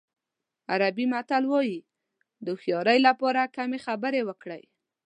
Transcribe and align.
عربي 0.71 1.05
متل 1.13 1.43
وایي 1.51 1.79
د 2.45 2.45
هوښیارۍ 2.53 2.99
لپاره 3.07 3.51
کمې 3.55 3.79
خبرې 3.85 4.21
وکړئ. 4.25 4.63